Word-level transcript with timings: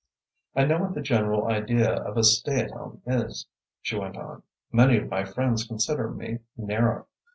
I 0.55 0.65
know 0.65 0.79
what 0.79 0.95
the 0.95 1.01
general 1.03 1.45
idea 1.47 1.91
of 1.93 2.17
a 2.17 2.23
stay 2.23 2.61
at 2.63 2.71
home 2.71 3.03
is," 3.05 3.45
she 3.83 3.95
went 3.95 4.17
on. 4.17 4.41
"Many 4.71 4.97
of 4.97 5.11
my 5.11 5.23
friends 5.25 5.63
consider 5.67 6.09
me 6.09 6.39
narrow. 6.57 7.05